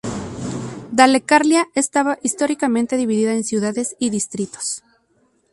[0.91, 4.81] Dalecarlia estaba históricamente dividida en ciudades y distritos.